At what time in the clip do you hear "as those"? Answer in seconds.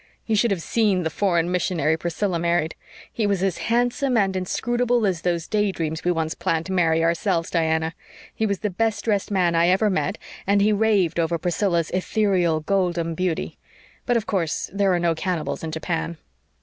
5.05-5.47